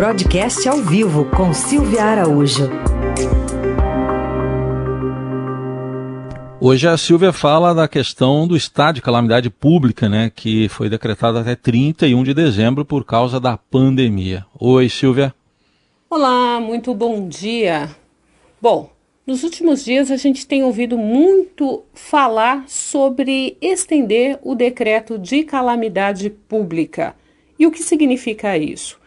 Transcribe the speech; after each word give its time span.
Broadcast 0.00 0.66
ao 0.66 0.78
vivo 0.78 1.26
com 1.26 1.52
Silvia 1.52 2.02
Araújo. 2.02 2.70
Hoje 6.58 6.88
a 6.88 6.96
Silvia 6.96 7.34
fala 7.34 7.74
da 7.74 7.86
questão 7.86 8.48
do 8.48 8.56
estado 8.56 8.94
de 8.94 9.02
calamidade 9.02 9.50
pública, 9.50 10.08
né, 10.08 10.32
que 10.34 10.70
foi 10.70 10.88
decretado 10.88 11.36
até 11.36 11.54
31 11.54 12.24
de 12.24 12.32
dezembro 12.32 12.82
por 12.82 13.04
causa 13.04 13.38
da 13.38 13.58
pandemia. 13.58 14.46
Oi, 14.58 14.88
Silvia. 14.88 15.34
Olá, 16.08 16.58
muito 16.58 16.94
bom 16.94 17.28
dia. 17.28 17.90
Bom, 18.58 18.90
nos 19.26 19.44
últimos 19.44 19.84
dias 19.84 20.10
a 20.10 20.16
gente 20.16 20.46
tem 20.46 20.64
ouvido 20.64 20.96
muito 20.96 21.84
falar 21.92 22.64
sobre 22.66 23.58
estender 23.60 24.38
o 24.42 24.54
decreto 24.54 25.18
de 25.18 25.42
calamidade 25.42 26.30
pública. 26.30 27.14
E 27.58 27.66
o 27.66 27.70
que 27.70 27.82
significa 27.82 28.56
isso? 28.56 28.98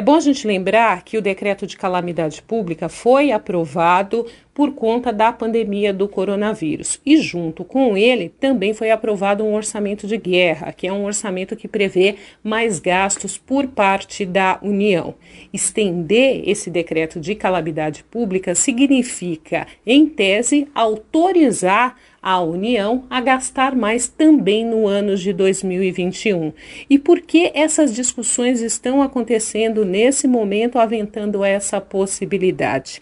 É 0.00 0.02
bom 0.02 0.14
a 0.14 0.20
gente 0.20 0.46
lembrar 0.46 1.04
que 1.04 1.18
o 1.18 1.20
decreto 1.20 1.66
de 1.66 1.76
calamidade 1.76 2.40
pública 2.40 2.88
foi 2.88 3.32
aprovado 3.32 4.24
por 4.54 4.72
conta 4.72 5.12
da 5.12 5.30
pandemia 5.30 5.92
do 5.92 6.08
coronavírus. 6.08 6.98
E 7.04 7.18
junto 7.18 7.64
com 7.64 7.98
ele 7.98 8.30
também 8.40 8.72
foi 8.72 8.90
aprovado 8.90 9.44
um 9.44 9.52
orçamento 9.52 10.06
de 10.06 10.16
guerra, 10.16 10.72
que 10.72 10.86
é 10.86 10.92
um 10.92 11.04
orçamento 11.04 11.54
que 11.54 11.68
prevê 11.68 12.16
mais 12.42 12.80
gastos 12.80 13.36
por 13.36 13.66
parte 13.66 14.24
da 14.24 14.58
União. 14.62 15.14
Estender 15.52 16.48
esse 16.48 16.70
decreto 16.70 17.20
de 17.20 17.34
calamidade 17.34 18.02
pública 18.02 18.54
significa, 18.54 19.66
em 19.86 20.06
tese, 20.06 20.66
autorizar 20.74 21.94
a 22.22 22.40
União 22.40 23.04
a 23.08 23.20
gastar 23.20 23.74
mais 23.74 24.08
também 24.08 24.64
no 24.64 24.86
ano 24.86 25.16
de 25.16 25.32
2021. 25.32 26.52
E 26.88 26.98
por 26.98 27.20
que 27.20 27.50
essas 27.54 27.94
discussões 27.94 28.60
estão 28.60 29.02
acontecendo 29.02 29.84
nesse 29.84 30.28
momento, 30.28 30.78
aventando 30.78 31.42
essa 31.44 31.80
possibilidade? 31.80 33.00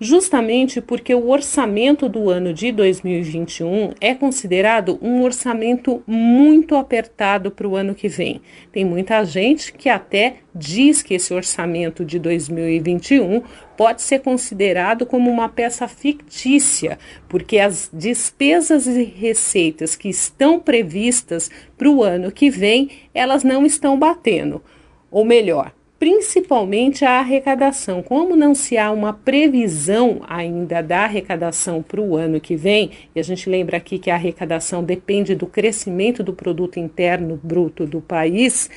Justamente 0.00 0.80
porque 0.80 1.14
o 1.14 1.30
orçamento 1.30 2.08
do 2.08 2.28
ano 2.28 2.52
de 2.52 2.70
2021 2.72 3.92
é 4.00 4.14
considerado 4.14 4.98
um 5.00 5.22
orçamento 5.22 6.02
muito 6.06 6.76
apertado 6.76 7.50
para 7.50 7.66
o 7.66 7.76
ano 7.76 7.94
que 7.94 8.08
vem. 8.08 8.40
Tem 8.72 8.84
muita 8.84 9.24
gente 9.24 9.72
que 9.72 9.88
até 9.88 10.36
diz 10.56 11.02
que 11.02 11.14
esse 11.14 11.32
orçamento 11.34 12.04
de 12.04 12.18
2021 12.18 13.42
pode 13.76 14.02
ser 14.02 14.20
considerado 14.20 15.04
como 15.04 15.30
uma 15.30 15.48
peça 15.48 15.86
fictícia, 15.86 16.98
porque 17.28 17.58
as 17.58 17.90
despesas 17.92 18.86
e 18.86 19.04
receitas 19.04 19.94
que 19.94 20.08
estão 20.08 20.58
previstas 20.58 21.50
para 21.76 21.90
o 21.90 22.02
ano 22.02 22.32
que 22.32 22.48
vem, 22.48 22.90
elas 23.12 23.44
não 23.44 23.66
estão 23.66 23.98
batendo. 23.98 24.62
Ou 25.10 25.24
melhor, 25.24 25.72
principalmente 25.98 27.04
a 27.04 27.18
arrecadação. 27.20 28.02
Como 28.02 28.36
não 28.36 28.54
se 28.54 28.76
há 28.76 28.90
uma 28.90 29.12
previsão 29.12 30.20
ainda 30.28 30.82
da 30.82 31.04
arrecadação 31.04 31.82
para 31.82 32.00
o 32.00 32.16
ano 32.16 32.40
que 32.40 32.56
vem, 32.56 32.90
e 33.14 33.20
a 33.20 33.22
gente 33.22 33.48
lembra 33.48 33.76
aqui 33.76 33.98
que 33.98 34.10
a 34.10 34.14
arrecadação 34.14 34.84
depende 34.84 35.34
do 35.34 35.46
crescimento 35.46 36.22
do 36.22 36.32
produto 36.32 36.78
interno 36.78 37.40
bruto 37.42 37.86
do 37.86 38.00
país, 38.00 38.70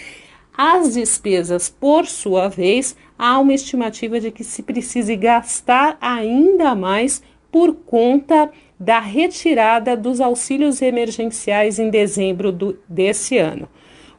as 0.61 0.93
despesas, 0.93 1.69
por 1.69 2.05
sua 2.05 2.49
vez, 2.49 2.93
há 3.17 3.39
uma 3.39 3.53
estimativa 3.53 4.19
de 4.19 4.29
que 4.29 4.43
se 4.43 4.61
precise 4.61 5.15
gastar 5.15 5.97
ainda 6.01 6.75
mais 6.75 7.23
por 7.49 7.73
conta 7.73 8.51
da 8.77 8.99
retirada 8.99 9.95
dos 9.95 10.19
auxílios 10.19 10.81
emergenciais 10.81 11.79
em 11.79 11.89
dezembro 11.89 12.51
do, 12.51 12.77
desse 12.89 13.37
ano. 13.37 13.69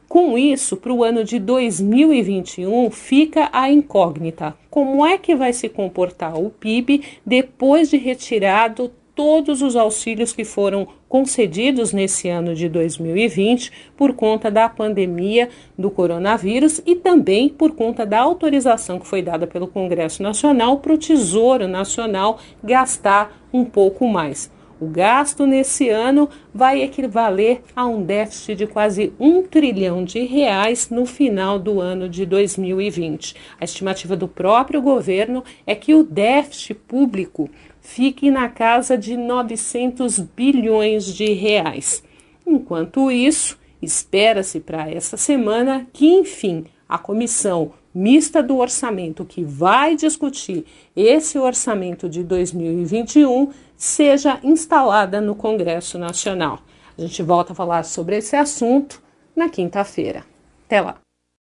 Com 0.09 0.35
isso, 0.35 0.75
para 0.75 0.91
o 0.91 1.03
ano 1.03 1.23
de 1.23 1.37
2021, 1.37 2.89
fica 2.89 3.47
a 3.53 3.71
incógnita: 3.71 4.57
como 4.67 5.05
é 5.05 5.19
que 5.19 5.35
vai 5.35 5.53
se 5.53 5.69
comportar 5.69 6.39
o 6.39 6.49
PIB 6.49 7.03
depois 7.23 7.87
de 7.87 7.97
retirado 7.97 8.91
todos 9.15 9.61
os 9.61 9.75
auxílios 9.75 10.33
que 10.33 10.43
foram 10.43 10.87
concedidos 11.07 11.91
nesse 11.91 12.29
ano 12.29 12.55
de 12.55 12.69
2020 12.69 13.71
por 13.97 14.13
conta 14.13 14.49
da 14.49 14.69
pandemia 14.69 15.49
do 15.77 15.91
coronavírus 15.91 16.81
e 16.85 16.95
também 16.95 17.49
por 17.49 17.71
conta 17.71 18.05
da 18.05 18.19
autorização 18.19 18.99
que 18.99 19.07
foi 19.07 19.21
dada 19.21 19.45
pelo 19.45 19.67
Congresso 19.67 20.23
Nacional 20.23 20.79
para 20.79 20.93
o 20.93 20.97
Tesouro 20.97 21.67
Nacional 21.67 22.39
gastar 22.63 23.45
um 23.53 23.65
pouco 23.65 24.07
mais. 24.07 24.49
O 24.81 24.87
gasto 24.87 25.45
nesse 25.45 25.89
ano 25.89 26.27
vai 26.51 26.81
equivaler 26.81 27.61
a 27.75 27.85
um 27.85 28.01
déficit 28.01 28.55
de 28.55 28.65
quase 28.65 29.13
um 29.19 29.43
trilhão 29.43 30.03
de 30.03 30.21
reais 30.21 30.89
no 30.89 31.05
final 31.05 31.59
do 31.59 31.79
ano 31.79 32.09
de 32.09 32.25
2020. 32.25 33.35
A 33.59 33.63
estimativa 33.63 34.17
do 34.17 34.27
próprio 34.27 34.81
governo 34.81 35.43
é 35.67 35.75
que 35.75 35.93
o 35.93 36.03
déficit 36.03 36.73
público 36.73 37.47
fique 37.79 38.31
na 38.31 38.49
casa 38.49 38.97
de 38.97 39.15
900 39.15 40.17
bilhões 40.17 41.05
de 41.05 41.31
reais. 41.31 42.03
Enquanto 42.43 43.11
isso, 43.11 43.59
espera-se 43.83 44.59
para 44.59 44.89
essa 44.89 45.15
semana 45.15 45.85
que, 45.93 46.07
enfim, 46.07 46.65
a 46.89 46.97
comissão 46.97 47.73
mista 47.93 48.41
do 48.41 48.57
orçamento 48.57 49.25
que 49.25 49.43
vai 49.43 49.95
discutir 49.95 50.65
esse 50.95 51.37
orçamento 51.37 52.07
de 52.07 52.23
2021 52.23 53.51
seja 53.75 54.39
instalada 54.43 55.19
no 55.19 55.35
Congresso 55.35 55.97
Nacional. 55.97 56.59
A 56.97 57.01
gente 57.01 57.23
volta 57.23 57.53
a 57.53 57.55
falar 57.55 57.83
sobre 57.83 58.17
esse 58.17 58.35
assunto 58.35 59.01
na 59.35 59.49
quinta-feira. 59.49 60.23
Até 60.65 60.81
lá! 60.81 61.00